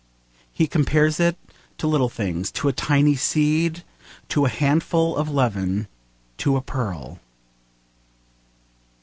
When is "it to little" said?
1.19-2.09